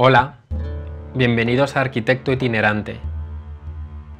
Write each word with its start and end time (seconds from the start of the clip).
Hola, 0.00 0.36
bienvenidos 1.16 1.76
a 1.76 1.80
Arquitecto 1.80 2.30
Itinerante. 2.30 3.00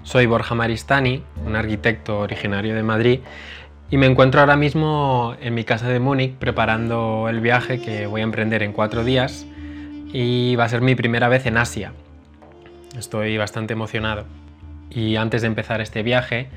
Soy 0.02 0.26
Borja 0.26 0.56
Maristani, 0.56 1.22
un 1.46 1.54
arquitecto 1.54 2.18
originario 2.18 2.74
de 2.74 2.82
Madrid, 2.82 3.20
y 3.88 3.96
me 3.96 4.06
encuentro 4.06 4.40
ahora 4.40 4.56
mismo 4.56 5.36
en 5.40 5.54
mi 5.54 5.62
casa 5.62 5.86
de 5.86 6.00
Múnich 6.00 6.34
preparando 6.34 7.28
el 7.28 7.38
viaje 7.38 7.80
que 7.80 8.08
voy 8.08 8.22
a 8.22 8.24
emprender 8.24 8.64
en 8.64 8.72
cuatro 8.72 9.04
días 9.04 9.46
y 10.12 10.56
va 10.56 10.64
a 10.64 10.68
ser 10.68 10.80
mi 10.80 10.96
primera 10.96 11.28
vez 11.28 11.46
en 11.46 11.56
Asia. 11.56 11.92
Estoy 12.98 13.38
bastante 13.38 13.74
emocionado. 13.74 14.24
Y 14.90 15.14
antes 15.14 15.42
de 15.42 15.46
empezar 15.46 15.80
este 15.80 16.02
viaje, 16.02 16.48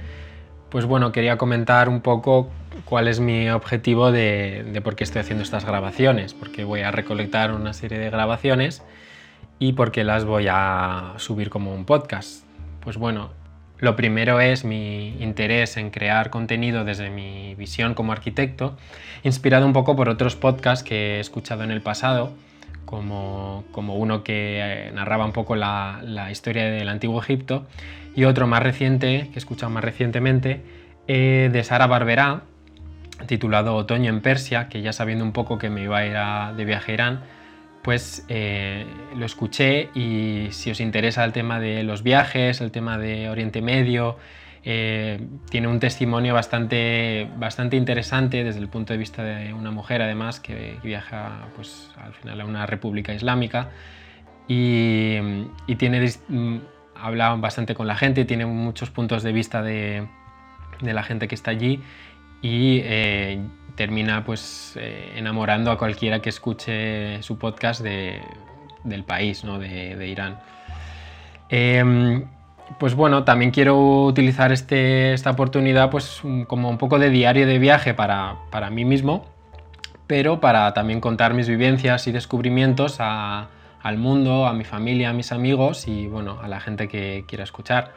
pues 0.70 0.86
bueno, 0.86 1.12
quería 1.12 1.38
comentar 1.38 1.90
un 1.90 2.02
poco 2.02 2.50
cuál 2.86 3.08
es 3.08 3.20
mi 3.20 3.52
objetivo 3.52 4.12
de, 4.12 4.66
de 4.74 4.82
por 4.82 4.96
qué 4.96 5.04
estoy 5.04 5.22
haciendo 5.22 5.44
estas 5.44 5.64
grabaciones, 5.64 6.34
porque 6.34 6.64
voy 6.64 6.82
a 6.82 6.90
recolectar 6.90 7.52
una 7.52 7.74
serie 7.74 8.00
de 8.00 8.10
grabaciones 8.10 8.82
y 9.62 9.74
por 9.74 9.92
qué 9.92 10.04
las 10.04 10.26
voy 10.26 10.48
a 10.50 11.14
subir 11.18 11.52
como 11.52 11.72
un 11.72 11.86
podcast. 11.86 12.44
Pues 12.80 12.98
bueno, 12.98 13.30
lo 13.78 13.96
primero 13.96 14.40
es 14.40 14.66
mi 14.66 15.10
interés 15.22 15.78
en 15.78 15.92
crear 15.92 16.32
contenido 16.32 16.84
desde 16.84 17.12
mi 17.12 17.54
visión 17.54 17.94
como 17.94 18.12
arquitecto, 18.12 18.76
inspirado 19.22 19.68
un 19.68 19.74
poco 19.74 19.96
por 19.96 20.10
otros 20.10 20.36
podcasts 20.36 20.84
que 20.84 21.18
he 21.18 21.20
escuchado 21.20 21.64
en 21.64 21.70
el 21.70 21.84
pasado, 21.84 22.32
como, 22.86 23.64
como 23.72 23.98
uno 23.98 24.24
que 24.24 24.88
eh, 24.88 24.92
narraba 24.96 25.26
un 25.26 25.32
poco 25.32 25.56
la, 25.56 26.28
historia 26.32 26.64
del 26.66 26.90
antiguo 26.90 27.22
Egipto, 27.22 27.68
y 28.16 28.24
otro 28.24 28.48
más 28.48 28.64
reciente, 28.64 29.30
que 29.32 29.36
he 29.36 29.38
escuchado 29.38 29.70
más 29.70 29.84
recientemente, 29.84 30.64
eh, 31.08 31.52
de 31.54 31.64
Sara 31.64 31.86
Barberá, 31.86 32.42
titulado 33.28 33.76
Otoño 33.76 34.10
en 34.10 34.22
Persia, 34.22 34.70
que 34.70 34.82
ya 34.82 34.92
sabiendo 34.92 35.24
un 35.24 35.34
poco 35.34 35.60
que 35.60 35.70
me 35.70 35.84
iba 35.84 36.00
a 36.00 36.06
ir 36.08 36.58
de 36.58 36.66
viaje 36.66 36.94
a 36.94 36.96
Irán, 36.96 37.20
pues 37.82 38.26
eh, 38.28 38.86
lo 39.16 39.26
escuché 39.26 39.90
y 39.96 40.48
si 40.52 40.72
os 40.72 40.80
interesa 40.80 41.24
el 41.24 41.32
tema 41.32 41.60
de 41.60 41.84
los 41.84 42.04
viajes, 42.04 42.62
el 42.62 42.72
tema 42.72 42.98
de 42.98 43.30
Oriente 43.30 43.62
Medio, 43.62 44.18
eh, 44.64 45.20
tiene 45.50 45.68
un 45.68 45.80
testimonio 45.80 46.36
bastante, 46.36 47.28
bastante 47.38 47.78
interesante 47.78 48.44
desde 48.44 48.60
el 48.60 48.68
punto 48.68 48.94
de 48.94 49.00
vista 49.00 49.24
de 49.24 49.54
una 49.54 49.72
mujer 49.72 50.04
además 50.04 50.40
que, 50.40 50.78
viaja 50.84 51.48
pues, 51.56 51.92
al 51.98 52.14
final 52.14 52.42
a 52.42 52.46
una 52.46 52.66
república 52.68 53.14
islámica 53.14 53.70
y, 54.48 55.18
tiene, 55.78 56.08
mm, 56.28 56.58
habla 56.96 57.34
bastante 57.36 57.74
con 57.74 57.88
la 57.88 57.96
gente, 57.96 58.26
tiene 58.26 58.46
muchos 58.46 58.92
puntos 58.92 59.24
de 59.24 59.32
vista 59.32 59.64
de, 59.64 60.08
de 60.82 60.94
la 60.94 61.02
gente 61.02 61.28
que 61.28 61.34
está 61.36 61.50
allí 61.52 61.82
y 62.42 62.82
eh, 62.84 63.40
termina 63.76 64.24
pues 64.24 64.74
eh, 64.76 65.14
enamorando 65.16 65.72
a 65.72 65.78
cualquiera 65.78 66.22
que 66.22 66.30
escuche 66.30 67.22
su 67.24 67.38
podcast 67.38 67.82
de, 67.82 68.22
del 68.84 69.04
país, 69.04 69.44
¿no? 69.44 69.60
de, 69.60 69.96
de 69.96 70.08
Irán. 70.08 70.40
Eh, 71.50 72.24
pues 72.78 72.96
bueno, 72.96 73.24
también 73.24 73.52
quiero 73.52 74.06
utilizar 74.06 74.52
este, 74.52 75.14
esta 75.14 75.32
oportunidad 75.32 75.90
pues 75.90 76.22
como 76.48 76.70
un 76.70 76.78
poco 76.78 77.00
de 77.00 77.10
diario 77.10 77.46
de 77.48 77.60
viaje 77.60 77.94
para, 77.94 78.38
para, 78.50 78.70
mí 78.70 78.86
mismo, 78.86 79.26
pero 80.08 80.40
para 80.40 80.74
también 80.74 81.02
contar 81.02 81.34
mis 81.34 81.48
vivencias 81.48 82.08
y 82.08 82.12
descubrimientos 82.12 82.98
al 83.00 83.98
mundo, 83.98 84.48
a 84.48 84.54
mi 84.54 84.64
familia, 84.64 85.10
a 85.10 85.14
mis 85.14 85.32
amigos 85.32 85.88
y 85.88 86.08
bueno, 86.08 86.40
a 86.42 86.48
la 86.48 86.60
gente 86.60 86.88
que 86.88 87.26
quiera 87.28 87.44
escuchar. 87.44 87.94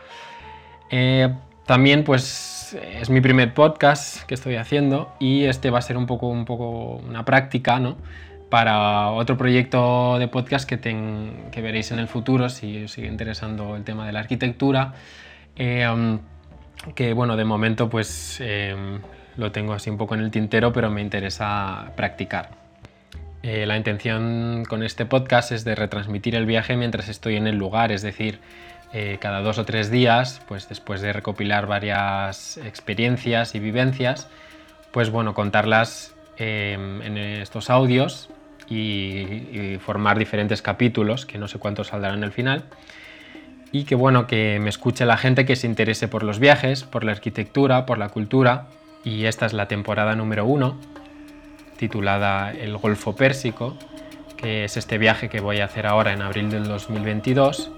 Eh, 0.91 1.33
también 1.67 2.05
pues 2.05 2.77
es 3.01 3.11
mi 3.11 3.21
primer 3.21 3.55
podcast 3.55 4.23
que 4.25 4.35
estoy 4.35 4.57
haciendo 4.57 5.15
y 5.19 5.45
este 5.45 5.71
va 5.71 5.79
a 5.79 5.83
ser 5.83 5.97
un 5.97 6.07
poco, 6.07 6.29
un 6.29 6.45
poco 6.45 6.97
una 6.97 7.25
práctica 7.25 7.79
¿no? 7.79 7.97
para 8.51 9.11
otro 9.11 9.37
proyecto 9.37 10.19
de 10.19 10.29
podcast 10.29 10.69
que, 10.69 10.77
ten, 10.77 11.47
que 11.51 11.61
veréis 11.61 11.91
en 11.93 11.99
el 11.99 12.09
futuro 12.09 12.49
si 12.49 12.85
os 12.85 12.93
sigue 12.93 13.09
interesando 13.09 13.77
el 13.77 13.85
tema 13.85 14.07
de 14.07 14.13
la 14.13 14.21
arquitectura. 14.21 14.95
Eh, 15.57 15.89
um, 15.89 16.21
que 16.95 17.13
bueno, 17.15 17.37
de 17.37 17.45
momento 17.45 17.89
pues 17.89 18.39
eh, 18.41 18.77
lo 19.37 19.53
tengo 19.53 19.73
así 19.73 19.91
un 19.91 19.97
poco 19.97 20.15
en 20.15 20.21
el 20.21 20.31
tintero, 20.31 20.73
pero 20.73 20.91
me 20.91 21.01
interesa 21.01 21.93
practicar. 21.97 22.51
Eh, 23.43 23.67
la 23.67 23.77
intención 23.77 24.65
con 24.69 24.83
este 24.83 25.05
podcast 25.05 25.53
es 25.53 25.65
de 25.65 25.75
retransmitir 25.75 26.35
el 26.35 26.47
viaje 26.47 26.77
mientras 26.77 27.09
estoy 27.09 27.37
en 27.37 27.47
el 27.47 27.57
lugar, 27.57 27.93
es 27.93 28.03
decir, 28.03 28.41
eh, 28.97 29.19
cada 29.21 29.41
dos 29.41 29.59
o 29.59 29.65
tres 29.65 29.91
días, 29.91 30.41
pues 30.47 30.69
después 30.69 31.01
de 31.01 31.13
recopilar 31.13 31.67
varias 31.67 32.59
experiencias 32.59 33.57
y 33.57 33.59
vivencias, 33.59 34.29
pues 34.93 35.11
bueno, 35.11 35.35
contarlas 35.35 36.15
eh, 36.37 36.75
en 36.75 37.19
estos 37.19 37.71
audios 37.71 38.31
y, 38.69 38.77
y, 38.77 39.79
formar 39.85 40.17
diferentes 40.17 40.63
capítulos, 40.63 41.27
que 41.27 41.39
no 41.39 41.49
sé 41.49 41.59
cuántos 41.59 41.89
saldrán 41.89 42.23
al 42.23 42.31
final, 42.31 42.67
y 43.73 43.83
que 43.83 43.97
bueno, 43.97 44.29
que 44.29 44.61
me 44.61 44.69
escuche 44.69 45.05
la 45.05 45.17
gente 45.17 45.45
que 45.45 45.57
se 45.57 45.67
interese 45.67 46.07
por 46.07 46.23
los 46.23 46.39
viajes, 46.39 46.85
por 46.85 47.03
la 47.03 47.11
arquitectura, 47.11 47.87
por 47.87 47.99
la 47.99 48.11
cultura, 48.11 48.69
y 49.03 49.25
esta 49.25 49.45
es 49.45 49.55
la 49.55 49.67
temporada 49.67 50.15
número 50.15 50.47
uno, 50.47 50.79
titulada 51.79 52.53
El 52.53 52.77
Golfo 52.77 53.17
Pérsico, 53.17 53.77
que 54.37 54.63
es 54.67 54.77
este 54.77 54.99
viaje 54.99 55.29
que 55.29 55.41
voy 55.41 55.59
a 55.59 55.65
hacer 55.65 55.89
ahora 55.89 56.13
en 56.13 56.23
abril 56.23 56.49
del 56.49 56.69
2022 56.69 57.73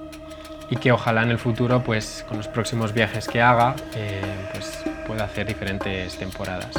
y 0.70 0.76
que 0.76 0.92
ojalá 0.92 1.22
en 1.22 1.30
el 1.30 1.38
futuro, 1.38 1.82
pues 1.82 2.24
con 2.28 2.36
los 2.38 2.48
próximos 2.48 2.92
viajes 2.92 3.28
que 3.28 3.40
haga, 3.40 3.76
eh, 3.94 4.20
pues 4.52 4.82
pueda 5.06 5.24
hacer 5.24 5.46
diferentes 5.46 6.16
temporadas. 6.16 6.74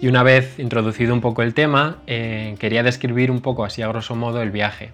Y 0.00 0.08
una 0.08 0.24
vez 0.24 0.58
introducido 0.58 1.14
un 1.14 1.20
poco 1.20 1.42
el 1.42 1.54
tema, 1.54 1.98
eh, 2.08 2.56
quería 2.58 2.82
describir 2.82 3.30
un 3.30 3.40
poco 3.40 3.64
así 3.64 3.82
a 3.82 3.86
grosso 3.86 4.16
modo 4.16 4.42
el 4.42 4.50
viaje. 4.50 4.90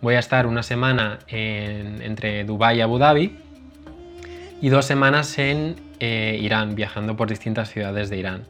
Voy 0.00 0.14
a 0.14 0.20
estar 0.20 0.46
una 0.46 0.62
semana 0.62 1.18
en, 1.26 2.00
entre 2.02 2.44
Dubái 2.44 2.78
y 2.78 2.80
Abu 2.80 2.98
Dhabi 2.98 3.36
y 4.60 4.68
dos 4.68 4.84
semanas 4.84 5.36
en 5.40 5.87
eh, 6.00 6.38
Irán, 6.40 6.74
viajando 6.74 7.16
por 7.16 7.28
distintas 7.28 7.70
ciudades 7.70 8.10
de 8.10 8.18
Irán. 8.18 8.44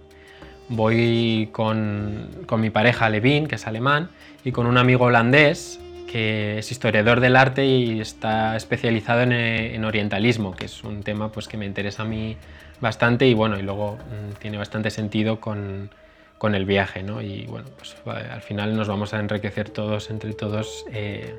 Voy 0.68 1.48
con, 1.52 2.28
con, 2.46 2.60
mi 2.60 2.70
pareja 2.70 3.08
Levin, 3.08 3.46
que 3.46 3.54
es 3.54 3.66
alemán, 3.66 4.10
y 4.44 4.52
con 4.52 4.66
un 4.66 4.76
amigo 4.76 5.06
holandés 5.06 5.80
que 6.10 6.58
es 6.58 6.72
historiador 6.72 7.20
del 7.20 7.36
arte 7.36 7.66
y 7.66 8.00
está 8.00 8.56
especializado 8.56 9.22
en, 9.22 9.32
en, 9.32 9.84
orientalismo, 9.84 10.56
que 10.56 10.64
es 10.64 10.82
un 10.82 11.02
tema 11.02 11.30
pues, 11.30 11.48
que 11.48 11.56
me 11.56 11.66
interesa 11.66 12.02
a 12.02 12.06
mí 12.06 12.36
bastante 12.80 13.26
y 13.26 13.34
bueno, 13.34 13.58
y 13.58 13.62
luego 13.62 13.96
mmm, 13.96 14.34
tiene 14.38 14.56
bastante 14.56 14.90
sentido 14.90 15.38
con, 15.40 15.90
con 16.38 16.54
el 16.54 16.64
viaje, 16.64 17.02
¿no? 17.02 17.20
Y 17.20 17.46
bueno, 17.46 17.68
pues 17.76 17.96
al 18.06 18.40
final 18.40 18.76
nos 18.76 18.88
vamos 18.88 19.12
a 19.12 19.20
enriquecer 19.20 19.70
todos, 19.70 20.10
entre 20.10 20.32
todos, 20.32 20.86
eh, 20.92 21.34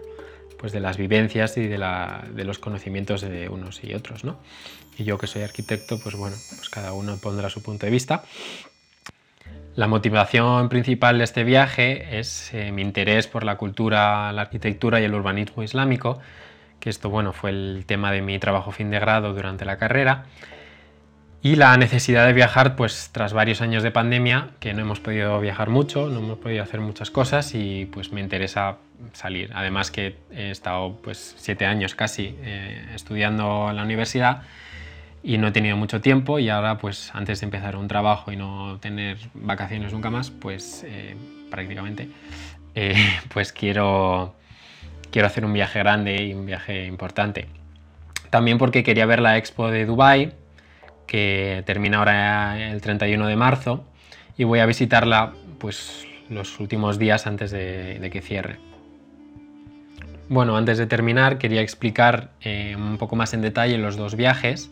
pues 0.60 0.74
de 0.74 0.82
las 0.82 0.98
vivencias 0.98 1.58
y 1.58 1.68
de, 1.68 1.78
la, 1.78 2.26
de, 2.34 2.44
los 2.44 2.60
conocimientos 2.60 3.22
de 3.22 3.48
unos 3.48 3.82
y 3.84 3.94
otros, 3.94 4.26
¿no? 4.26 4.38
Y 4.98 5.06
yo 5.06 5.18
que 5.18 5.26
soy 5.26 5.44
arquitecto, 5.44 6.00
pues 6.00 6.16
bueno, 6.16 6.36
pues 6.56 6.70
cada 6.70 6.92
uno 6.92 7.18
pondrá 7.18 7.50
su 7.50 7.64
punto 7.64 7.86
de 7.86 7.92
vista. 7.92 8.24
La 9.76 9.88
motivación 9.88 10.68
principal 10.68 11.20
de 11.20 11.24
este 11.24 11.46
viaje 11.46 12.20
es 12.20 12.54
eh, 12.54 12.74
mi 12.74 12.82
interés 12.82 13.28
por 13.28 13.46
la 13.46 13.56
cultura, 13.56 14.34
la 14.34 14.42
arquitectura 14.42 15.00
y 15.00 15.06
el 15.06 15.14
urbanismo 15.14 15.64
islámico, 15.64 16.20
que 16.82 16.90
esto 16.90 17.10
bueno, 17.10 17.32
fue 17.32 17.52
el 17.52 17.86
tema 17.86 18.12
de 18.12 18.22
mi 18.22 18.38
trabajo 18.40 18.72
fin 18.72 18.90
de 18.90 19.00
grado 19.00 19.34
durante 19.34 19.64
la 19.64 19.78
carrera, 19.78 20.26
y 21.42 21.56
la 21.56 21.78
necesidad 21.78 22.26
de 22.26 22.34
viajar 22.34 22.76
pues 22.76 23.12
tras 23.14 23.32
varios 23.32 23.62
años 23.62 23.82
de 23.82 23.92
pandemia, 23.92 24.50
que 24.60 24.74
no 24.74 24.82
hemos 24.82 25.00
podido 25.00 25.40
viajar 25.40 25.70
mucho, 25.70 26.10
no 26.10 26.20
hemos 26.20 26.38
podido 26.40 26.64
hacer 26.64 26.82
muchas 26.82 27.12
cosas 27.12 27.56
y 27.56 27.86
pues 27.86 28.12
me 28.12 28.20
interesa 28.20 28.78
salir. 29.14 29.50
Además 29.54 29.90
que 29.90 30.18
he 30.32 30.52
estado 30.52 30.98
pues 31.02 31.36
siete 31.38 31.66
años 31.66 31.96
casi 31.96 32.36
eh, 32.42 32.86
estudiando 32.94 33.68
en 33.70 33.78
la 33.78 33.84
universidad 33.84 34.42
y 35.24 35.38
no 35.38 35.48
he 35.48 35.52
tenido 35.52 35.78
mucho 35.78 36.02
tiempo 36.02 36.40
y 36.40 36.50
ahora 36.50 36.78
pues 36.78 37.12
antes 37.14 37.40
de 37.40 37.46
empezar 37.46 37.78
un 37.78 37.88
trabajo 37.88 38.34
y 38.34 38.36
no 38.36 38.78
tener 38.82 39.18
vacaciones 39.34 39.94
nunca 39.94 40.10
más, 40.10 40.32
pues 40.32 40.84
eh, 40.86 41.16
prácticamente, 41.50 42.10
eh, 42.76 42.96
pues 43.34 43.54
quiero, 43.54 44.36
quiero 45.10 45.28
hacer 45.28 45.46
un 45.46 45.54
viaje 45.54 45.80
grande 45.80 46.22
y 46.22 46.34
un 46.34 46.46
viaje 46.46 46.86
importante. 46.86 47.48
También 48.30 48.58
porque 48.58 48.84
quería 48.84 49.06
ver 49.06 49.22
la 49.22 49.38
expo 49.38 49.72
de 49.72 49.86
Dubai 49.86 50.34
que 51.10 51.64
termina 51.66 51.98
ahora 51.98 52.70
el 52.70 52.82
31 52.82 53.26
de 53.26 53.36
marzo 53.36 53.84
y 54.38 54.44
voy 54.44 54.60
a 54.60 54.68
visitarla 54.68 55.34
pues 55.58 56.06
los 56.30 56.60
últimos 56.60 57.00
días 57.00 57.26
antes 57.26 57.50
de, 57.50 58.08
que 58.14 58.22
cierre. 58.22 58.58
Bueno, 60.30 60.56
antes 60.56 60.78
de 60.78 60.86
terminar 60.86 61.40
quería 61.40 61.62
explicar 61.62 62.30
eh, 62.42 62.76
un 62.78 63.00
poco 63.00 63.16
más 63.16 63.34
en 63.34 63.42
detalle 63.42 63.80
los 63.80 63.98
dos 63.98 64.16
viajes. 64.16 64.70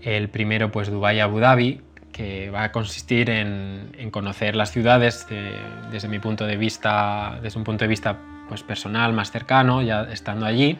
El 0.00 0.30
primero 0.30 0.72
pues 0.72 0.90
Dubái 0.90 1.20
Abu 1.20 1.38
Dhabi, 1.38 1.82
que 2.12 2.48
va 2.48 2.64
a 2.64 2.72
consistir 2.72 3.28
en, 3.28 3.92
conocer 4.10 4.56
las 4.56 4.72
ciudades 4.72 5.28
de, 5.28 5.52
desde 5.92 6.08
mi 6.08 6.18
punto 6.18 6.46
de 6.46 6.56
vista, 6.56 7.38
desde 7.42 7.58
un 7.58 7.64
punto 7.64 7.84
de 7.84 7.88
vista 7.88 8.16
pues 8.48 8.62
personal, 8.62 9.12
más 9.12 9.30
cercano, 9.30 9.82
ya 9.82 10.04
estando 10.04 10.46
allí, 10.46 10.78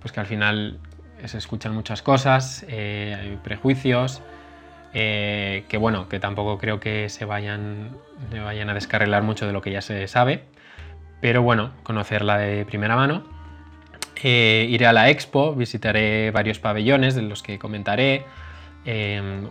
pues 0.00 0.10
que 0.10 0.18
al 0.18 0.26
final 0.26 0.80
se 1.26 1.38
escuchan 1.38 1.74
muchas 1.74 2.02
cosas, 2.02 2.64
eh, 2.68 3.16
hay 3.18 3.38
prejuicios, 3.42 4.22
eh, 4.92 5.64
que 5.68 5.76
bueno, 5.76 6.08
que 6.08 6.18
tampoco 6.18 6.58
creo 6.58 6.80
que 6.80 7.08
se 7.08 7.24
vayan, 7.24 7.96
vayan 8.44 8.70
a 8.70 8.74
descarrilar 8.74 9.22
mucho 9.22 9.46
de 9.46 9.52
lo 9.52 9.62
que 9.62 9.70
ya 9.70 9.82
se 9.82 10.06
sabe, 10.08 10.44
pero 11.20 11.42
bueno, 11.42 11.72
conocerla 11.82 12.38
de 12.38 12.64
primera 12.64 12.96
mano. 12.96 13.24
Eh, 14.22 14.66
iré 14.68 14.86
a 14.86 14.92
la 14.92 15.08
expo, 15.08 15.54
visitaré 15.54 16.30
varios 16.30 16.58
pabellones 16.58 17.14
de 17.14 17.22
los 17.22 17.42
que 17.42 17.58
comentaré. 17.58 18.24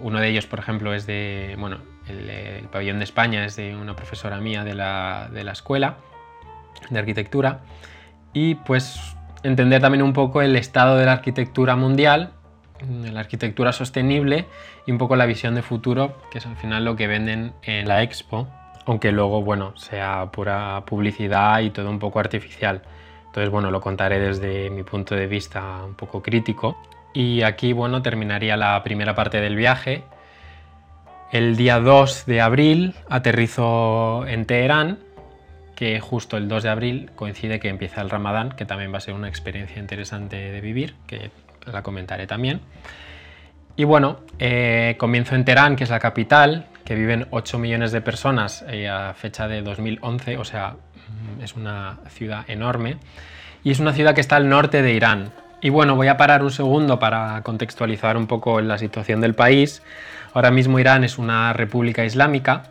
uno 0.02 0.20
de 0.20 0.28
ellos, 0.28 0.46
por 0.46 0.60
ejemplo, 0.60 0.94
es 0.94 1.06
de, 1.08 1.56
bueno, 1.58 1.80
el, 2.08 2.68
pabellón 2.70 3.00
de 3.00 3.04
España 3.04 3.46
es 3.46 3.56
de 3.56 3.76
una 3.76 3.96
profesora 3.96 4.40
mía 4.40 4.64
de 4.64 4.76
la, 4.76 5.30
de 5.32 5.44
la 5.44 5.54
escuela 5.54 5.98
de 6.90 7.00
arquitectura. 7.00 7.62
Y 8.34 8.56
pues 8.56 9.16
entender 9.44 9.82
también 9.82 10.04
un 10.04 10.14
poco 10.14 10.42
el 10.42 10.56
estado 10.56 10.98
de 10.98 11.06
la 11.06 11.14
arquitectura 11.14 11.76
mundial, 11.76 12.32
la 12.88 13.20
arquitectura 13.20 13.74
sostenible 13.74 14.46
y 14.86 14.92
un 14.92 14.98
poco 14.98 15.16
la 15.16 15.26
visión 15.26 15.56
de 15.56 15.62
futuro, 15.62 16.18
que 16.32 16.38
es 16.38 16.46
al 16.46 16.56
final 16.56 16.86
lo 16.86 16.96
que 16.96 17.08
venden 17.08 17.54
en 17.64 17.88
la 17.88 18.04
expo, 18.04 18.48
aunque 18.86 19.12
luego, 19.12 19.42
bueno, 19.42 19.76
sea 19.78 20.30
pura 20.32 20.84
publicidad 20.86 21.60
y 21.60 21.70
todo 21.70 21.90
un 21.90 22.00
poco 22.00 22.20
artificial. 22.20 22.82
Entonces, 23.28 23.52
bueno, 23.52 23.70
lo 23.70 23.82
contaré 23.82 24.20
desde 24.20 24.70
mi 24.70 24.84
punto 24.84 25.16
de 25.16 25.28
vista 25.28 25.84
un 25.86 25.94
poco 25.94 26.22
crítico. 26.24 26.78
Y 27.14 27.44
aquí, 27.44 27.74
bueno, 27.74 28.02
terminaría 28.02 28.58
la 28.58 28.82
primera 28.84 29.14
parte 29.14 29.40
del 29.40 29.56
viaje. 29.56 30.04
El 31.32 31.56
día 31.56 31.80
2 31.80 32.26
de 32.26 32.42
abril 32.42 32.96
aterrizo 33.08 34.26
en 34.26 34.46
Teherán 34.46 34.98
que 35.80 36.02
justo 36.02 36.36
el 36.36 36.50
2 36.50 36.64
de 36.64 36.70
abril 36.70 37.10
coincide 37.16 37.62
que 37.62 37.70
empieza 37.70 38.02
el 38.02 38.10
Ramadán, 38.10 38.50
que 38.50 38.66
también 38.66 38.92
va 38.92 38.98
a 38.98 39.00
ser 39.00 39.14
una 39.14 39.30
experiencia 39.30 39.80
interesante 39.80 40.36
de 40.36 40.60
vivir, 40.60 40.96
que 41.08 41.32
la 41.72 41.84
comentaré 41.84 42.28
también. 42.28 42.60
Y 43.78 43.86
bueno, 43.86 44.20
eh, 44.40 44.96
comienzo 44.98 45.36
en 45.36 45.46
Teherán, 45.46 45.78
que 45.78 45.86
es 45.86 45.90
la 45.90 46.02
capital, 46.02 46.66
que 46.84 46.96
viven 46.96 47.28
8 47.30 47.58
millones 47.60 47.94
de 47.94 48.02
personas 48.02 48.66
eh, 48.68 48.90
a 48.90 49.14
fecha 49.14 49.48
de 49.48 49.62
2011, 49.62 50.36
o 50.38 50.44
sea, 50.44 50.72
mm, 51.38 51.44
es 51.44 51.56
una 51.56 52.00
ciudad 52.10 52.44
enorme. 52.50 52.98
Y 53.64 53.72
es 53.72 53.80
una 53.80 53.94
ciudad 53.94 54.14
que 54.14 54.20
está 54.20 54.36
al 54.36 54.50
norte 54.50 54.82
de 54.82 54.92
Irán. 54.92 55.32
Y 55.62 55.70
bueno, 55.70 55.96
voy 55.96 56.10
a 56.10 56.18
parar 56.18 56.44
un 56.44 56.52
segundo 56.52 57.00
para 57.00 57.42
contextualizar 57.44 58.18
un 58.18 58.28
poco 58.28 58.60
la 58.60 58.78
situación 58.78 59.22
del 59.22 59.34
país. 59.34 59.82
Ahora 60.34 60.52
mismo 60.52 60.78
Irán 60.78 61.06
es 61.06 61.18
una 61.18 61.54
república 61.54 62.04
islámica. 62.04 62.64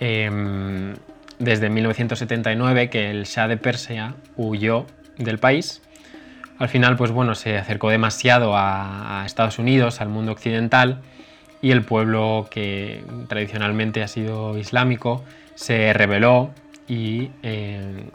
Em, 0.00 0.94
desde 1.38 1.70
1979 1.70 2.90
que 2.90 3.10
el 3.10 3.24
Shah 3.24 3.48
de 3.48 3.56
Persia 3.56 4.14
huyó 4.36 4.86
del 5.18 5.38
país. 5.38 5.82
Al 6.58 6.68
final, 6.68 6.96
pues 6.96 7.10
bueno, 7.10 7.34
se 7.34 7.58
acercó 7.58 7.90
demasiado 7.90 8.56
a, 8.56 9.22
Estados 9.26 9.58
Unidos, 9.58 10.00
al 10.00 10.08
mundo 10.08 10.32
occidental, 10.32 11.00
y 11.60 11.72
el 11.72 11.82
pueblo 11.82 12.48
que 12.50 13.02
tradicionalmente 13.28 14.02
ha 14.02 14.08
sido 14.08 14.58
islámico 14.58 15.24
se 15.54 15.92
rebeló 15.92 16.50
y, 16.86 17.30
eh, 17.42 18.10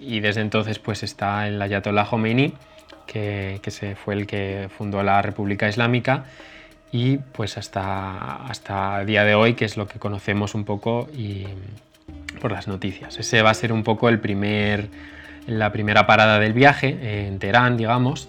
y, 0.00 0.20
desde 0.20 0.40
entonces 0.40 0.78
pues 0.78 1.02
está 1.02 1.46
el 1.46 1.60
Ayatollah 1.60 2.06
Khomeini, 2.06 2.54
que, 3.06 3.60
que 3.62 3.70
se 3.70 3.96
fue 3.96 4.14
el 4.14 4.26
que 4.26 4.70
fundó 4.76 5.02
la 5.02 5.20
República 5.20 5.68
Islámica 5.68 6.24
y 6.90 7.18
pues 7.18 7.58
hasta, 7.58 8.36
hasta 8.46 9.00
el 9.00 9.06
día 9.06 9.24
de 9.24 9.34
hoy, 9.34 9.54
que 9.54 9.64
es 9.64 9.76
lo 9.76 9.86
que 9.86 9.98
conocemos 9.98 10.54
un 10.54 10.64
poco 10.64 11.08
y, 11.12 11.46
por 12.40 12.52
las 12.52 12.68
noticias. 12.68 13.18
Ese 13.18 13.42
va 13.42 13.50
a 13.50 13.54
ser 13.54 13.72
un 13.72 13.82
poco 13.82 14.08
el 14.08 14.20
primer, 14.20 14.88
la 15.46 15.72
primera 15.72 16.06
parada 16.06 16.38
del 16.38 16.52
viaje, 16.52 17.26
en 17.26 17.38
Teherán, 17.38 17.76
digamos. 17.76 18.28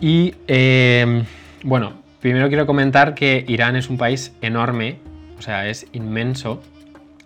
Y 0.00 0.34
em, 0.46 1.24
bueno, 1.62 1.94
primero 2.20 2.48
quiero 2.48 2.66
comentar 2.66 3.14
que 3.14 3.44
Irán 3.48 3.76
es 3.76 3.88
un 3.88 3.96
país 3.96 4.32
enorme, 4.40 4.98
o 5.38 5.42
sea, 5.42 5.68
es 5.68 5.86
inmenso. 5.92 6.62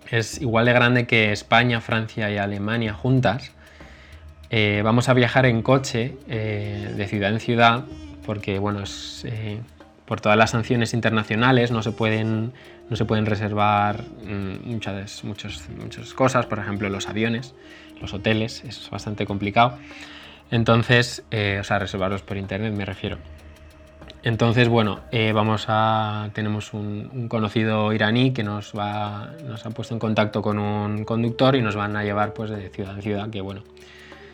Es 0.09 0.41
igual 0.41 0.65
de 0.65 0.73
grande 0.73 1.07
que 1.07 1.31
España, 1.31 1.79
Francia 1.81 2.29
y 2.29 2.37
Alemania 2.37 2.93
juntas. 2.93 3.51
Eh, 4.49 4.81
vamos 4.83 5.07
a 5.07 5.13
viajar 5.13 5.45
en 5.45 5.61
coche 5.61 6.17
de 6.27 7.07
ciudad 7.07 7.31
en 7.31 7.39
ciudad 7.39 7.85
porque, 8.25 8.59
bueno, 8.59 8.83
es, 8.83 9.25
eh, 9.25 9.59
por 10.11 10.19
todas 10.19 10.37
las 10.37 10.49
sanciones 10.49 10.93
internacionales 10.93 11.71
no 11.71 11.81
se 11.81 11.93
pueden, 11.93 12.51
no 12.89 12.97
se 12.97 13.05
pueden 13.05 13.25
reservar 13.25 14.03
mm, 14.25 14.69
muchas, 14.69 15.23
muchas, 15.23 15.69
muchas 15.81 16.13
cosas, 16.13 16.47
por 16.47 16.59
ejemplo 16.59 16.89
los 16.89 17.07
aviones, 17.07 17.55
los 18.01 18.13
hoteles, 18.13 18.61
es 18.65 18.89
bastante 18.89 19.25
complicado. 19.25 19.77
Entonces, 20.51 21.23
eh, 21.31 21.59
o 21.61 21.63
sea, 21.63 21.79
reservarlos 21.79 22.23
por 22.23 22.35
internet 22.35 22.73
me 22.73 22.83
refiero. 22.83 23.19
Entonces, 24.21 24.67
bueno, 24.67 24.99
eh, 25.13 25.31
vamos 25.31 25.67
a, 25.69 26.29
tenemos 26.33 26.73
un, 26.73 27.29
conocido 27.29 27.93
iraní 27.93 28.33
que 28.33 28.43
nos, 28.43 28.73
va, 28.77 29.31
nos 29.47 29.65
ha 29.65 29.69
puesto 29.69 29.93
en 29.93 29.99
contacto 30.01 30.41
con 30.41 30.59
un 30.59 31.05
conductor 31.05 31.55
y 31.55 31.61
nos 31.61 31.77
van 31.77 31.95
a 31.95 32.03
llevar 32.03 32.33
pues, 32.33 32.49
de 32.49 32.67
ciudad 32.67 32.95
en 32.95 33.01
ciudad, 33.01 33.29
que 33.29 33.39
bueno, 33.39 33.63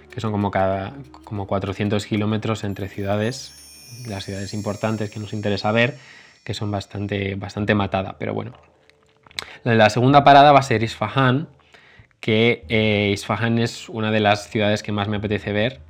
que 0.09 0.21
son 0.21 0.31
como, 0.31 0.49
cada, 0.49 0.93
como 1.23 1.45
400 1.45 2.03
kilómetros 2.07 2.63
entre 2.63 2.87
ciudades 2.87 3.66
las 4.07 4.25
ciudades 4.25 4.53
importantes 4.53 5.09
que 5.09 5.19
nos 5.19 5.33
interesa 5.33 5.71
ver, 5.71 5.97
que 6.43 6.53
son 6.53 6.71
bastante, 6.71 7.35
bastante 7.35 7.75
matada, 7.75 8.15
pero 8.17 8.33
bueno. 8.33 8.53
La 9.63 9.89
segunda 9.89 10.23
parada 10.23 10.51
va 10.51 10.59
a 10.59 10.63
ser 10.63 10.83
Isfahan, 10.83 11.49
que 12.19 12.65
eh, 12.69 13.11
Isfahan 13.13 13.59
es 13.59 13.89
una 13.89 14.11
de 14.11 14.19
las 14.19 14.49
ciudades 14.49 14.83
que 14.83 14.91
más 14.91 15.07
me 15.07 15.17
apetece 15.17 15.51
ver, 15.51 15.81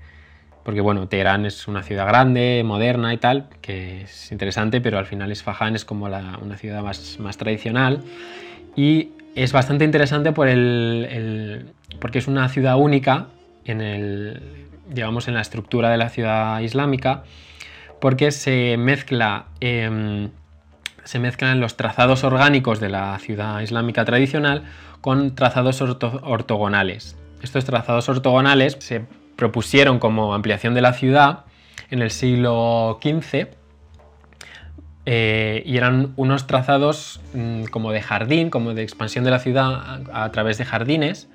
porque 0.64 0.82
bueno, 0.82 1.08
Teherán 1.08 1.46
es 1.46 1.68
una 1.68 1.84
ciudad 1.84 2.06
grande, 2.08 2.62
moderna 2.66 3.14
y 3.14 3.18
tal, 3.18 3.50
que 3.62 4.02
es 4.02 4.32
interesante, 4.32 4.82
pero 4.82 4.98
al 4.98 5.06
final 5.06 5.32
Isfahan 5.32 5.76
es 5.76 5.86
como 5.86 6.06
una 6.06 6.58
ciudad 6.58 6.82
más, 6.82 7.20
más 7.20 7.38
tradicional 7.38 8.04
y 8.76 9.12
es 9.36 9.54
bastante 9.54 9.86
interesante 9.86 10.32
por 10.32 10.48
el, 10.48 11.72
porque 12.02 12.18
es 12.20 12.28
una 12.28 12.50
ciudad 12.50 12.78
única 12.78 13.28
en, 13.66 13.82
el, 13.82 14.42
digamos, 14.90 15.28
en 15.28 15.36
la 15.36 15.42
estructura 15.42 15.90
de 15.90 15.98
la 15.98 16.10
ciudad 16.10 16.60
islámica 16.60 17.24
porque. 18.00 18.30
Em, 19.60 20.30
se 21.08 21.20
mezclan 21.20 21.62
los 21.62 21.78
trazados 21.78 22.26
orgánicos 22.26 22.82
de 22.82 22.90
la 22.90 23.18
ciudad 23.20 23.62
islámica 23.62 24.04
tradicional 24.04 24.64
con 25.00 25.36
trazados 25.36 25.82
ortogonales. 25.82 27.16
Estos 27.42 27.64
trazados 27.64 28.10
ortogonales 28.10 28.76
se 28.80 29.06
propusieron 29.38 30.00
como 30.00 30.34
ampliación 30.34 30.74
de 30.74 30.82
la 30.82 30.92
ciudad 30.92 31.46
en 31.90 32.02
el 32.02 32.12
siglo 32.12 33.00
XV 33.02 33.48
eh, 35.06 35.64
y 35.66 35.78
eran 35.78 36.12
unos 36.18 36.46
trazados 36.46 37.22
mm, 37.34 37.66
como 37.66 37.94
de 37.94 38.02
jardín, 38.02 38.50
como 38.50 38.74
de 38.74 38.84
expansión 38.84 39.24
de 39.24 39.32
la 39.32 39.40
ciudad 39.40 40.02
a, 40.12 40.30
través 40.34 40.58
de 40.58 40.66
jardines. 40.66 41.30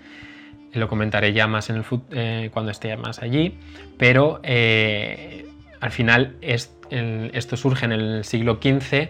Lo 0.75 0.89
comentaré 0.89 1.33
ya 1.33 1.47
más 1.47 1.71
en 1.71 1.77
el, 1.77 1.85
eh, 2.11 2.51
cuando 2.53 2.71
esté 2.71 2.95
más 2.99 3.23
allí, 3.23 3.59
pero 3.97 4.41
eh, 4.43 5.47
al 5.83 5.91
final 5.91 6.37
esto 6.41 7.57
surge 7.57 7.87
en 7.87 7.93
el 7.93 8.25
siglo 8.25 8.61
XV, 8.63 9.09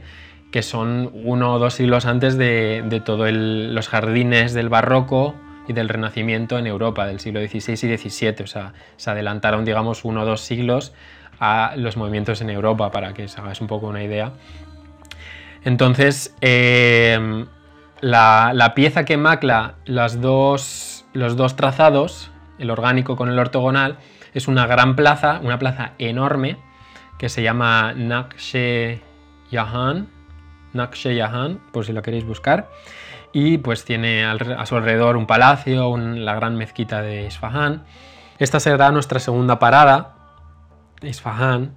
que 0.50 0.62
son 0.62 1.10
uno 1.12 1.52
o 1.52 1.58
dos 1.58 1.74
siglos 1.74 2.06
antes 2.06 2.38
de, 2.38 3.02
todos 3.04 3.30
los 3.30 3.88
jardines 3.88 4.54
del 4.54 4.70
barroco 4.70 5.34
y 5.68 5.74
del 5.74 5.90
Renacimiento 5.90 6.58
en 6.58 6.66
Europa, 6.66 7.06
del 7.06 7.20
siglo 7.20 7.40
XVI 7.46 7.74
y 7.74 7.98
XVII. 7.98 8.36
O 8.42 8.46
sea, 8.46 8.72
se 8.96 9.10
adelantaron, 9.10 9.66
digamos, 9.66 10.06
uno 10.06 10.22
o 10.22 10.24
dos 10.24 10.40
siglos 10.40 10.94
a 11.38 11.74
los 11.76 11.98
movimientos 11.98 12.40
en 12.40 12.48
Europa, 12.48 12.90
para 12.90 13.12
que 13.12 13.24
os 13.24 13.38
hagáis 13.38 13.60
un 13.60 13.66
poco 13.66 13.88
una 13.88 14.02
idea. 14.02 14.32
Entonces, 15.66 16.34
em, 16.40 17.48
la, 18.00 18.72
pieza 18.74 19.04
que 19.04 19.18
macla 19.18 19.74
los 19.84 20.22
dos 20.22 21.04
trazados, 21.54 22.31
el 22.62 22.70
orgánico 22.70 23.16
con 23.16 23.28
el 23.28 23.38
ortogonal, 23.38 23.98
es 24.32 24.48
una 24.48 24.66
gran 24.66 24.96
plaza, 24.96 25.40
una 25.42 25.58
plaza 25.58 25.92
enorme 25.98 26.56
que 27.18 27.28
se 27.28 27.42
llama 27.42 27.92
Nakshe 27.94 29.02
Yahan, 29.50 30.08
Nakshe 30.72 31.14
Yahan, 31.14 31.60
por 31.72 31.84
si 31.84 31.92
lo 31.92 32.02
queréis 32.02 32.24
buscar. 32.24 32.70
Y 33.32 33.58
pues 33.58 33.84
tiene 33.84 34.24
a 34.24 34.66
su 34.66 34.76
alrededor 34.76 35.16
un 35.16 35.26
palacio, 35.26 35.96
la 35.96 36.34
gran 36.34 36.56
mezquita 36.56 37.02
de 37.02 37.26
Isfahan. 37.26 37.84
Esta 38.38 38.60
será 38.60 38.90
nuestra 38.90 39.20
segunda 39.20 39.58
parada, 39.58 40.14
Isfahan. 41.02 41.74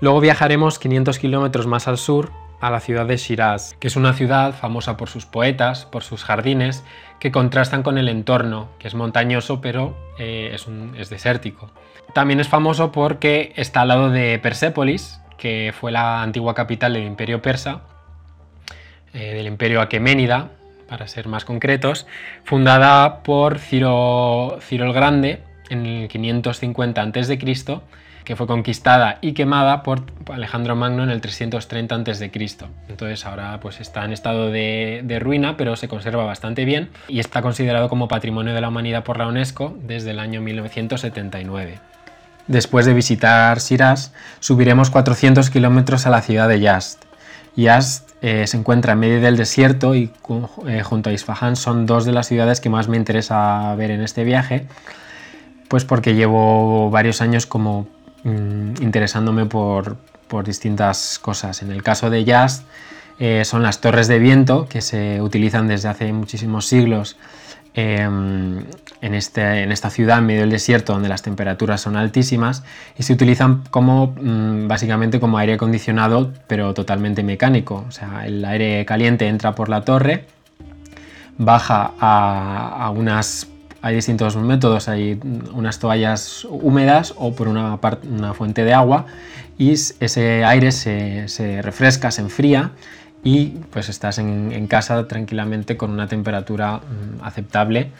Luego 0.00 0.20
viajaremos 0.20 0.78
500 0.78 1.18
kilómetros 1.18 1.66
más 1.66 1.86
al 1.86 1.98
sur 1.98 2.32
a 2.60 2.70
la 2.70 2.80
ciudad 2.80 3.06
de 3.06 3.16
Shiraz, 3.16 3.74
que 3.80 3.88
es 3.88 3.96
una 3.96 4.12
ciudad 4.12 4.54
famosa 4.54 4.96
por 4.96 5.08
sus 5.08 5.26
poetas, 5.26 5.86
por 5.86 6.02
sus 6.02 6.24
jardines, 6.24 6.84
que 7.20 7.30
contrastan 7.30 7.82
con 7.82 7.98
el 7.98 8.08
entorno, 8.08 8.70
que 8.78 8.88
es 8.88 8.94
montañoso 8.94 9.60
pero 9.60 9.96
eh, 10.18 10.56
es, 10.96 11.10
desértico. 11.10 11.70
También 12.14 12.40
es 12.40 12.48
famoso 12.48 12.90
porque 12.90 13.52
está 13.56 13.82
al 13.82 13.88
lado 13.88 14.10
de 14.10 14.38
Persépolis, 14.38 15.20
que 15.36 15.72
fue 15.78 15.92
la 15.92 16.22
antigua 16.22 16.54
capital 16.54 16.94
del 16.94 17.04
imperio 17.04 17.40
persa, 17.40 17.82
eh, 19.12 19.34
del 19.34 19.46
imperio 19.46 19.80
aqueménida, 19.80 20.50
para 20.88 21.06
ser 21.06 21.28
más 21.28 21.44
concretos, 21.44 22.06
fundada 22.42 23.22
por 23.22 23.60
Ciro, 23.60 24.58
Ciro 24.60 24.86
el 24.86 24.92
Grande 24.92 25.40
en 25.68 25.86
el 25.86 26.08
550 26.08 27.00
a.C., 27.00 27.38
que 28.24 28.36
fue 28.36 28.46
conquistada 28.46 29.18
y 29.20 29.32
quemada 29.32 29.82
por 29.82 30.02
Alejandro 30.32 30.76
Magno 30.76 31.02
en 31.02 31.10
el 31.10 31.20
330 31.20 31.94
a.C. 31.94 32.30
Entonces 32.88 33.26
ahora 33.26 33.58
pues 33.60 33.80
está 33.80 34.04
en 34.04 34.12
estado 34.12 34.50
de, 34.50 35.18
ruina, 35.20 35.56
pero 35.56 35.76
se 35.76 35.88
conserva 35.88 36.24
bastante 36.24 36.64
bien 36.64 36.90
y 37.08 37.20
está 37.20 37.42
considerado 37.42 37.88
como 37.88 38.08
Patrimonio 38.08 38.54
de 38.54 38.60
la 38.60 38.68
Humanidad 38.68 39.04
por 39.04 39.18
la 39.18 39.26
UNESCO 39.26 39.76
desde 39.82 40.10
el 40.10 40.18
año 40.18 40.40
1979. 40.40 41.78
Después 42.46 42.86
de 42.86 42.94
visitar 42.94 43.58
Shiraz, 43.58 44.12
subiremos 44.40 44.90
400 44.90 45.50
kilómetros 45.50 46.06
a 46.06 46.10
la 46.10 46.22
ciudad 46.22 46.48
de 46.48 46.60
Yazd. 46.60 46.98
Yazd 47.56 48.10
eh, 48.22 48.46
se 48.46 48.56
encuentra 48.56 48.92
en 48.92 48.98
medio 48.98 49.20
del 49.20 49.36
desierto 49.36 49.94
y 49.94 50.10
eh, 50.66 50.82
junto 50.82 51.10
a 51.10 51.12
Isfahan 51.12 51.56
son 51.56 51.86
dos 51.86 52.04
de 52.04 52.12
las 52.12 52.26
ciudades 52.26 52.60
que 52.60 52.68
más 52.68 52.88
me 52.88 52.96
interesa 52.96 53.74
ver 53.76 53.90
en 53.90 54.02
este 54.02 54.24
viaje, 54.24 54.66
pues 55.68 55.84
porque 55.84 56.14
llevo 56.14 56.90
varios 56.90 57.22
años 57.22 57.46
como 57.46 57.86
Mm, 58.24 58.82
interesándome 58.82 59.46
por, 59.46 59.96
distintas 60.44 61.18
cosas. 61.18 61.60
En 61.62 61.72
el 61.72 61.82
caso 61.82 62.08
de 62.08 62.24
Jazz 62.24 62.62
eh, 63.18 63.44
son 63.44 63.64
las 63.64 63.80
torres 63.80 64.06
de 64.06 64.20
viento 64.20 64.68
que 64.68 64.80
se 64.80 65.20
utilizan 65.20 65.66
desde 65.66 65.88
hace 65.88 66.12
muchísimos 66.12 66.66
siglos 66.66 67.16
em, 67.74 68.60
en, 69.00 69.14
este, 69.14 69.64
en, 69.64 69.72
esta 69.72 69.90
ciudad 69.90 70.18
en 70.18 70.26
medio 70.26 70.42
del 70.42 70.50
desierto 70.50 70.92
donde 70.92 71.08
las 71.08 71.22
temperaturas 71.22 71.80
son 71.80 71.96
altísimas 71.96 72.62
y 72.96 73.02
se 73.02 73.12
utilizan 73.12 73.64
como 73.72 74.14
mm, 74.20 74.68
básicamente 74.68 75.18
como 75.18 75.36
aire 75.36 75.54
acondicionado 75.54 76.32
pero 76.46 76.74
totalmente 76.74 77.24
mecánico. 77.24 77.84
O 77.88 77.90
sea, 77.90 78.24
el 78.24 78.44
aire 78.44 78.84
caliente 78.86 79.26
entra 79.26 79.56
por 79.56 79.68
la 79.68 79.80
torre, 79.82 80.26
baja 81.38 81.92
a 81.98 82.92
unas 82.94 83.49
hay 83.82 83.94
distintos 83.94 84.36
métodos, 84.36 84.88
hay 84.88 85.18
unas 85.52 85.78
toallas 85.78 86.46
húmedas 86.48 87.14
o 87.16 87.34
por 87.34 87.48
una, 87.48 87.78
fuente 88.34 88.64
de 88.64 88.74
agua 88.74 89.06
y 89.58 89.72
ese 89.72 90.44
aire 90.44 90.72
se, 90.72 91.60
refresca, 91.62 92.10
se 92.10 92.22
enfría 92.22 92.72
y 93.22 93.48
pues 93.70 93.88
estás 93.88 94.18
en, 94.18 94.66
casa 94.66 95.06
tranquilamente 95.08 95.76
con 95.76 95.90
una 95.90 96.06
temperatura 96.08 96.78
mm, 96.78 97.24
aceptable 97.24 97.90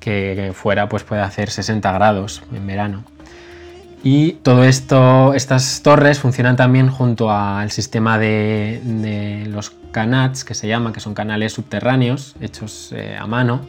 que, 0.00 0.52
fuera 0.54 0.88
pues 0.88 1.04
puede 1.04 1.22
hacer 1.22 1.50
60 1.50 1.90
grados 1.92 2.42
en 2.54 2.66
verano. 2.66 3.04
Y 4.06 4.32
todo 4.42 4.64
esto, 4.64 5.32
estas 5.32 5.80
torres 5.82 6.18
funcionan 6.18 6.56
también 6.56 6.90
junto 6.90 7.30
al 7.30 7.70
sistema 7.70 8.18
de, 8.18 9.46
los 9.48 9.72
canats, 9.92 10.44
que 10.44 10.52
se 10.52 10.68
llama, 10.68 10.92
que 10.92 11.00
son 11.00 11.14
canales 11.14 11.54
subterráneos 11.54 12.34
hechos 12.42 12.92
eh, 12.92 13.16
a 13.18 13.26
mano, 13.26 13.62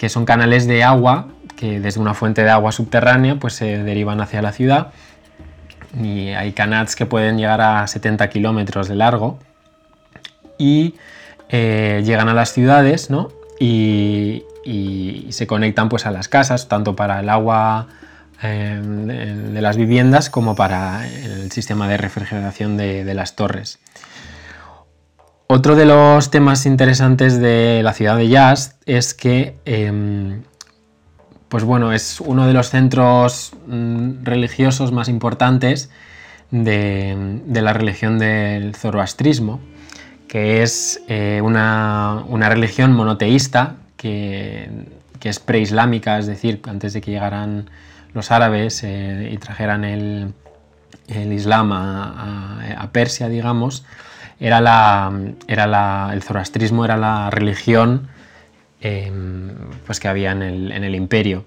que 0.00 0.08
son 0.08 0.24
canales 0.24 0.66
de 0.66 0.82
agua 0.82 1.28
que 1.56 1.78
desde 1.78 2.00
una 2.00 2.14
fuente 2.14 2.42
de 2.42 2.48
agua 2.48 2.72
subterránea 2.72 3.34
pues 3.34 3.52
se 3.52 3.82
derivan 3.82 4.22
hacia 4.22 4.40
la 4.40 4.50
ciudad 4.50 4.92
y 5.94 6.28
hay 6.28 6.52
canals 6.52 6.96
que 6.96 7.04
pueden 7.04 7.36
llegar 7.36 7.60
a 7.60 7.86
70 7.86 8.30
kilómetros 8.30 8.88
de 8.88 8.94
largo 8.94 9.38
y 10.56 10.94
eh, 11.50 12.00
llegan 12.02 12.30
a 12.30 12.32
las 12.32 12.54
ciudades 12.54 13.10
¿no? 13.10 13.28
y, 13.60 14.46
se 15.28 15.46
conectan 15.46 15.90
pues 15.90 16.06
a 16.06 16.10
las 16.10 16.28
casas 16.28 16.66
tanto 16.66 16.96
para 16.96 17.20
el 17.20 17.28
agua 17.28 17.88
eh, 18.42 18.80
de 18.82 19.60
las 19.60 19.76
viviendas 19.76 20.30
como 20.30 20.54
para 20.54 21.06
el 21.06 21.52
sistema 21.52 21.88
de 21.88 21.98
refrigeración 21.98 22.76
de 22.76 23.14
las 23.14 23.36
torres. 23.36 23.78
Otro 25.52 25.74
de 25.74 25.84
los 25.84 26.30
temas 26.30 26.64
interesantes 26.64 27.40
de 27.40 27.80
la 27.82 27.92
ciudad 27.92 28.16
de 28.16 28.28
Yazd 28.28 28.74
es 28.86 29.14
que, 29.14 29.56
em, 29.64 30.42
pues 31.48 31.64
bueno, 31.64 31.92
es 31.92 32.20
uno 32.20 32.46
de 32.46 32.52
los 32.52 32.70
centros 32.70 33.54
mm, 33.66 34.22
religiosos 34.22 34.92
más 34.92 35.08
importantes 35.08 35.90
de, 36.52 37.40
la 37.48 37.72
religión 37.72 38.20
del 38.20 38.76
zoroastrismo, 38.76 39.58
que 40.28 40.62
es 40.62 41.02
eh, 41.08 41.40
una, 41.42 42.22
religión 42.48 42.92
monoteísta 42.92 43.74
que, 43.96 44.70
es 45.20 45.40
preislámica, 45.40 46.20
es 46.20 46.28
decir, 46.28 46.60
antes 46.68 46.92
de 46.92 47.00
que 47.00 47.10
llegaran 47.10 47.70
los 48.14 48.30
árabes 48.30 48.84
eh, 48.84 49.30
y 49.32 49.36
trajeran 49.38 49.82
el, 49.82 50.32
Islam 51.08 51.72
a 51.72 52.88
Persia, 52.92 53.28
digamos, 53.28 53.84
era 54.40 54.60
la, 54.62 55.12
era 55.46 56.10
el 56.12 56.22
zoroastrismo 56.22 56.84
era 56.84 56.96
la 56.96 57.30
religión 57.30 58.08
em, 58.80 59.54
pues 59.86 60.00
que 60.00 60.08
había 60.08 60.32
en 60.32 60.42
el, 60.42 60.94
imperio. 60.94 61.44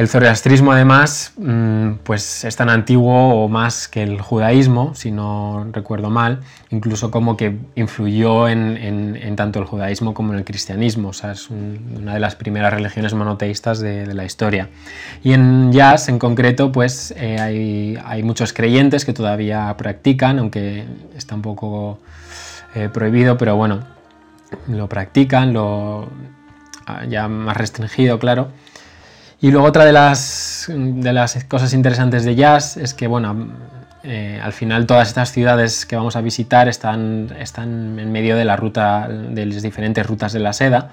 El 0.00 0.08
zoroastrismo 0.08 0.72
además 0.72 1.34
mm, 1.36 1.96
pues 2.04 2.44
es 2.44 2.56
tan 2.56 2.70
antiguo 2.70 3.34
o 3.34 3.48
más 3.48 3.86
que 3.86 4.02
el 4.02 4.18
judaísmo, 4.22 4.94
si 4.94 5.10
no 5.10 5.66
recuerdo 5.72 6.08
mal, 6.08 6.40
incluso 6.70 7.10
como 7.10 7.36
que 7.36 7.58
influyó 7.74 8.48
en, 8.48 9.36
tanto 9.36 9.58
el 9.58 9.66
judaísmo 9.66 10.14
como 10.14 10.32
en 10.32 10.38
el 10.38 10.46
cristianismo, 10.46 11.10
o 11.10 11.12
sea, 11.12 11.32
es 11.32 11.50
una 11.50 12.14
de 12.14 12.20
las 12.20 12.34
primeras 12.34 12.72
religiones 12.72 13.12
monoteístas 13.12 13.80
de, 13.80 14.14
la 14.14 14.24
historia. 14.24 14.70
Y 15.22 15.34
en 15.34 15.70
Jazz 15.70 16.08
en 16.08 16.18
concreto 16.18 16.72
pues 16.72 17.12
eh, 17.18 17.98
hay, 18.02 18.22
muchos 18.22 18.54
creyentes 18.54 19.04
que 19.04 19.12
todavía 19.12 19.76
practican, 19.76 20.38
aunque 20.38 20.86
está 21.14 21.34
un 21.34 21.42
poco 21.42 21.98
eh, 22.74 22.88
prohibido, 22.90 23.36
pero 23.36 23.54
bueno, 23.54 23.80
lo 24.66 24.88
practican, 24.88 25.52
lo 25.52 26.08
ah, 26.86 27.04
ya 27.04 27.28
más 27.28 27.54
restringido, 27.58 28.18
claro. 28.18 28.48
Y 29.40 29.50
luego 29.50 29.66
otra 29.66 29.84
de 29.84 29.92
las, 29.92 30.66
de 30.68 31.12
las 31.12 31.44
cosas 31.44 31.72
interesantes 31.72 32.24
de 32.24 32.34
Jazz 32.34 32.76
es 32.76 32.92
que, 32.92 33.06
bueno, 33.06 33.48
eh, 34.02 34.38
al 34.42 34.52
final 34.52 34.86
todas 34.86 35.08
estas 35.08 35.32
ciudades 35.32 35.86
que 35.86 35.96
vamos 35.96 36.16
a 36.16 36.20
visitar 36.20 36.68
están, 36.68 37.34
están 37.38 37.98
en 37.98 38.12
medio 38.12 38.36
de 38.36 38.44
la 38.44 38.56
ruta, 38.56 39.08
de 39.08 39.46
las 39.46 39.62
diferentes 39.62 40.06
rutas 40.06 40.32
de 40.32 40.40
la 40.40 40.52
seda. 40.52 40.90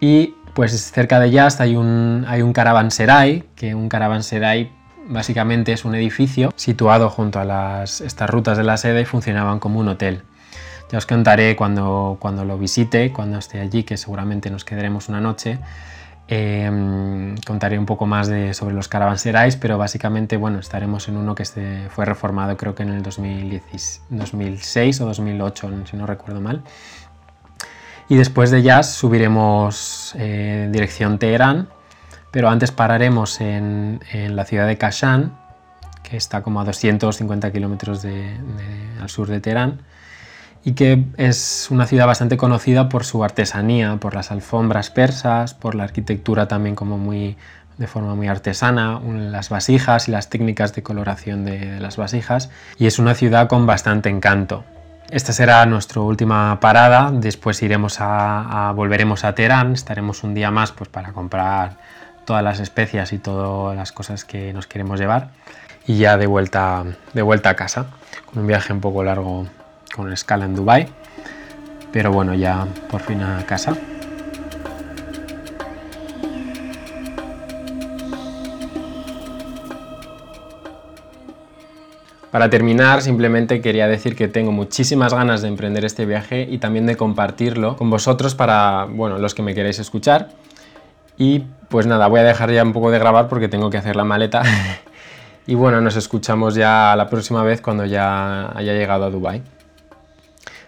Y 0.00 0.34
pues 0.54 0.90
cerca 0.90 1.18
de 1.18 1.30
Jazz 1.30 1.60
hay 1.60 1.76
un, 1.76 2.24
hay 2.28 2.42
un 2.42 2.52
caravanserai, 2.52 3.44
que 3.54 3.74
un 3.74 3.88
caravanserai 3.88 4.70
básicamente 5.08 5.72
es 5.72 5.84
un 5.84 5.94
edificio 5.94 6.52
situado 6.56 7.08
junto 7.08 7.38
a 7.38 7.44
las, 7.44 8.00
estas 8.00 8.28
rutas 8.28 8.58
de 8.58 8.64
la 8.64 8.76
seda 8.76 9.00
y 9.00 9.04
funcionaban 9.04 9.60
como 9.60 9.80
un 9.80 9.88
hotel. 9.88 10.22
Ya 10.90 10.98
os 10.98 11.06
contaré 11.06 11.56
cuando, 11.56 12.16
cuando 12.20 12.44
lo 12.44 12.58
visite, 12.58 13.12
cuando 13.12 13.38
esté 13.38 13.60
allí, 13.60 13.82
que 13.82 13.96
seguramente 13.96 14.50
nos 14.50 14.64
quedaremos 14.64 15.08
una 15.08 15.20
noche, 15.20 15.58
Em, 16.28 17.36
contaré 17.46 17.78
un 17.78 17.86
poco 17.86 18.04
más 18.06 18.28
sobre 18.52 18.74
los 18.74 18.88
caravanserais, 18.88 19.54
pero 19.56 19.78
básicamente 19.78 20.36
bueno, 20.36 20.58
estaremos 20.58 21.06
en 21.06 21.16
uno 21.16 21.36
que 21.36 21.44
fue 21.88 22.04
reformado 22.04 22.56
creo 22.56 22.74
que 22.74 22.82
en 22.82 22.88
el 22.88 23.02
2006 23.02 25.00
o 25.00 25.06
2008, 25.06 25.70
si 25.88 25.96
no 25.96 26.06
recuerdo 26.06 26.40
mal. 26.40 26.62
Y 28.08 28.16
después 28.16 28.50
de 28.50 28.62
Jazz 28.62 28.92
subiremos 28.92 30.14
en 30.16 30.22
eh, 30.22 30.68
dirección 30.72 31.18
Teherán, 31.18 31.68
pero 32.32 32.48
antes 32.48 32.72
pararemos 32.72 33.40
en, 33.40 34.00
la 34.12 34.44
ciudad 34.44 34.66
de 34.66 34.78
Kashan, 34.78 35.36
que 36.02 36.16
está 36.16 36.42
como 36.42 36.60
a 36.60 36.64
250 36.64 37.52
kilómetros 37.52 38.04
al 39.00 39.08
sur 39.08 39.28
de 39.28 39.40
Teherán 39.40 39.80
y 40.66 40.72
que 40.72 41.04
es 41.16 41.68
una 41.70 41.86
ciudad 41.86 42.08
bastante 42.08 42.36
conocida 42.36 42.88
por 42.88 43.04
su 43.04 43.22
artesanía, 43.22 43.98
por 44.00 44.16
las 44.16 44.32
alfombras 44.32 44.90
persas, 44.90 45.54
por 45.54 45.76
la 45.76 45.84
arquitectura 45.84 46.48
también 46.48 46.74
como 46.74 46.98
muy 46.98 47.36
de 47.78 47.86
forma 47.86 48.16
muy 48.16 48.26
artesana, 48.26 49.00
las 49.00 49.48
vasijas 49.48 50.08
y 50.08 50.10
las 50.10 50.28
técnicas 50.28 50.74
de 50.74 50.82
coloración 50.82 51.44
de 51.44 51.78
las 51.78 51.96
vasijas. 51.96 52.50
Y 52.78 52.86
es 52.86 52.98
una 52.98 53.14
ciudad 53.14 53.46
con 53.46 53.64
bastante 53.64 54.08
encanto. 54.08 54.64
Esta 55.08 55.32
será 55.32 55.64
nuestra 55.66 56.00
última 56.00 56.58
parada, 56.58 57.12
después 57.12 57.62
iremos 57.62 57.98
a, 58.00 58.72
volveremos 58.74 59.22
a 59.24 59.36
Teherán, 59.36 59.72
estaremos 59.72 60.24
un 60.24 60.34
día 60.34 60.50
más 60.50 60.72
pues, 60.72 60.90
para 60.90 61.12
comprar 61.12 61.76
todas 62.24 62.42
las 62.42 62.58
especias 62.58 63.12
y 63.12 63.18
todas 63.18 63.76
las 63.76 63.92
cosas 63.92 64.24
que 64.24 64.52
nos 64.52 64.66
queremos 64.66 64.98
llevar. 64.98 65.28
Y 65.86 65.98
ya 65.98 66.16
de 66.16 66.26
vuelta, 66.26 66.82
de 67.14 67.22
vuelta 67.22 67.50
a 67.50 67.54
casa, 67.54 67.86
con 68.24 68.40
un 68.40 68.48
viaje 68.48 68.72
un 68.72 68.80
poco 68.80 69.04
largo 69.04 69.46
con 69.96 70.12
escala 70.12 70.44
en 70.44 70.54
Dubai 70.54 70.88
pero 71.96 72.12
bueno, 72.12 72.34
ya 72.34 72.66
por 72.90 73.00
fin 73.00 73.22
a 73.22 73.42
casa. 73.46 73.74
Para 82.30 82.50
terminar, 82.50 83.00
simplemente 83.00 83.62
quería 83.62 83.88
decir 83.88 84.14
que 84.14 84.28
tengo 84.28 84.52
muchísimas 84.52 85.14
ganas 85.14 85.40
de 85.40 85.48
emprender 85.48 85.86
este 85.86 86.04
viaje 86.04 86.46
y 86.50 86.58
también 86.58 86.84
de 86.84 86.96
compartirlo 86.96 87.76
con 87.76 87.88
vosotros 87.88 88.34
para, 88.34 88.84
bueno, 88.84 89.16
los 89.16 89.34
que 89.34 89.40
me 89.40 89.54
queréis 89.54 89.78
escuchar. 89.78 90.28
Y 91.16 91.44
pues 91.70 91.86
nada, 91.86 92.08
voy 92.08 92.20
a 92.20 92.24
dejar 92.24 92.52
ya 92.52 92.62
un 92.62 92.74
poco 92.74 92.90
de 92.90 92.98
grabar 92.98 93.28
porque 93.28 93.48
tengo 93.48 93.70
que 93.70 93.78
hacer 93.78 93.96
la 93.96 94.04
maleta. 94.04 94.42
y 95.46 95.54
bueno, 95.54 95.80
nos 95.80 95.96
escuchamos 95.96 96.54
ya 96.56 96.94
la 96.94 97.08
próxima 97.08 97.42
vez 97.42 97.62
cuando 97.62 97.86
ya 97.86 98.52
haya 98.54 98.74
llegado 98.74 99.06
a 99.06 99.10
Dubai. 99.10 99.55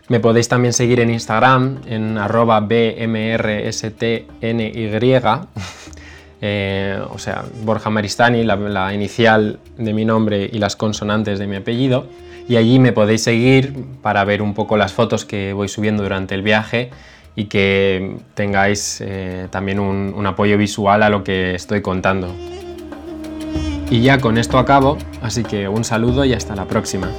Me 0.08 0.20
podéis 0.20 0.48
también 0.48 0.72
seguir 0.72 1.00
en 1.00 1.10
Instagram 1.10 1.80
en 1.86 2.16
arroba 2.16 2.60
bmrstny. 2.60 4.24
eh, 6.40 6.98
o 7.10 7.18
sea, 7.18 7.44
Borja 7.62 7.90
Maristani, 7.90 8.42
la, 8.42 8.94
inicial 8.94 9.58
de 9.76 9.92
mi 9.92 10.06
nombre 10.06 10.48
y 10.50 10.58
las 10.58 10.76
consonantes 10.76 11.38
de 11.38 11.46
mi 11.46 11.56
apellido. 11.56 12.06
Y 12.48 12.56
allí 12.56 12.78
me 12.78 12.92
podéis 12.92 13.22
seguir 13.22 13.74
para 14.00 14.24
ver 14.24 14.40
un 14.40 14.54
poco 14.54 14.78
las 14.78 14.94
fotos 14.94 15.26
que 15.26 15.52
voy 15.52 15.68
subiendo 15.68 16.02
durante 16.02 16.34
el 16.34 16.40
viaje 16.40 16.88
y 17.36 17.44
que 17.44 18.16
tengáis 18.32 19.02
eh, 19.02 19.48
también 19.50 19.78
un 19.78 20.26
apoyo 20.26 20.56
visual 20.56 21.02
a 21.02 21.10
lo 21.10 21.22
que 21.22 21.54
estoy 21.54 21.82
contando. 21.82 22.34
Y 23.90 24.00
ya 24.00 24.18
con 24.18 24.38
esto 24.38 24.58
acabo, 24.58 24.96
así 25.22 25.44
que 25.44 25.68
un 25.68 25.84
saludo 25.84 26.24
y 26.24 26.32
hasta 26.32 26.56
la 26.56 26.64
próxima. 26.64 27.10